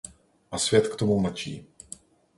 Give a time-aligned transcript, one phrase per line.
[0.51, 1.65] A svět k tomu mlčí.